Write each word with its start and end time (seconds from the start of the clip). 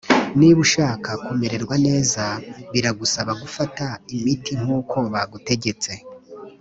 Niba 0.39 0.59
ushaka 0.65 1.09
kumererwa 1.25 1.75
neza 1.87 2.23
biragusaba 2.73 3.31
gufata 3.41 3.85
imiti 4.15 4.51
nkuko 4.61 4.97
bagutegetse 5.13 5.91